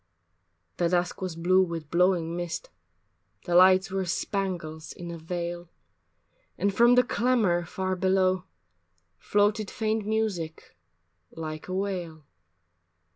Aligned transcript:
III 0.01 0.71
The 0.77 0.89
dusk 0.89 1.21
was 1.21 1.35
blue 1.35 1.61
with 1.61 1.91
blowing 1.91 2.35
mist, 2.35 2.71
The 3.45 3.53
lights 3.53 3.91
were 3.91 4.03
spangles 4.05 4.93
in 4.93 5.11
a 5.11 5.17
veil, 5.19 5.69
And 6.57 6.73
from 6.73 6.95
the 6.95 7.03
clamor 7.03 7.65
far 7.65 7.95
below 7.95 8.45
Floated 9.19 9.69
faint 9.69 10.03
music 10.07 10.75
like 11.29 11.67
a 11.67 11.75
wail. 11.75 12.25